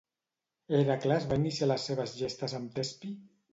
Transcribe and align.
Hèracles 0.77 1.27
va 1.33 1.37
iniciar 1.43 1.69
les 1.73 1.87
seves 1.91 2.17
gestes 2.25 2.59
amb 2.63 2.75
Tespi? 2.81 3.15